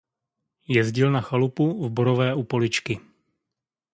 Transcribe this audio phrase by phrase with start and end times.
[0.67, 2.99] Jezdil na chalupu v Borové u Poličky.